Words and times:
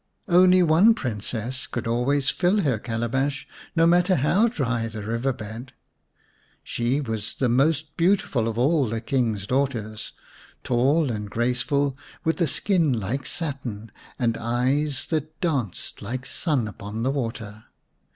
Only 0.27 0.63
one 0.63 0.95
Princess 0.95 1.67
could 1.67 1.85
always 1.85 2.31
fill 2.31 2.61
her 2.61 2.79
calabash, 2.79 3.47
no 3.75 3.85
matter 3.85 4.15
how 4.15 4.47
dry 4.47 4.87
the 4.87 5.03
river 5.03 5.31
bed. 5.31 5.73
She 6.63 6.99
was 6.99 7.35
the 7.35 7.47
most 7.49 7.95
beautiful 7.97 8.47
of 8.47 8.57
all 8.57 8.87
the 8.89 8.99
King's 8.99 9.45
daughters, 9.45 10.13
tall 10.63 11.11
and 11.11 11.29
graceful, 11.29 11.99
with 12.23 12.41
a 12.41 12.47
skin 12.47 12.99
like 12.99 13.27
satin 13.27 13.91
and 14.17 14.37
eyes 14.39 15.05
that 15.11 15.39
danced 15.39 16.01
like 16.01 16.25
sun 16.25 16.67
upon 16.67 17.03
the 17.03 17.11
water. 17.11 17.65